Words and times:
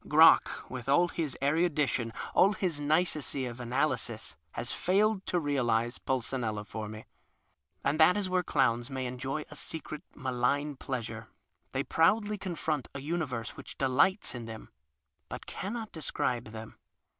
Crock, 0.09 0.65
with 0.67 0.89
all 0.89 1.09
his 1.09 1.37
erudition, 1.43 2.11
all 2.33 2.53
his 2.53 2.79
nicety 2.79 3.45
of 3.45 3.59
analysis, 3.59 4.35
has 4.53 4.73
failed 4.73 5.23
to 5.27 5.39
realize 5.39 5.99
Puleinella 5.99 6.65
for 6.65 6.87
me. 6.89 7.05
And 7.83 7.99
that 7.99 8.17
is 8.17 8.27
where 8.27 8.41
clowns 8.41 8.89
may 8.89 9.05
enjoy 9.05 9.45
a 9.51 9.55
secret, 9.55 10.01
malign 10.15 10.75
pleasure; 10.75 11.27
they 11.71 11.83
proudl}' 11.83 12.39
confront 12.39 12.87
a 12.95 12.99
universe 12.99 13.51
which 13.55 13.77
delights 13.77 14.33
in 14.33 14.45
them 14.45 14.71
but 15.29 15.45
cannot 15.45 15.91
describe 15.91 16.45
them. 16.45 16.79